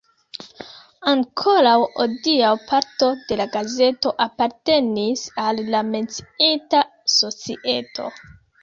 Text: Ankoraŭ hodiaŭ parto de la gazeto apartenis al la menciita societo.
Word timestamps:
Ankoraŭ 1.11 1.73
hodiaŭ 1.97 2.53
parto 2.71 3.11
de 3.27 3.39
la 3.43 3.47
gazeto 3.57 4.15
apartenis 4.27 5.29
al 5.45 5.65
la 5.71 5.87
menciita 5.95 6.85
societo. 7.21 8.15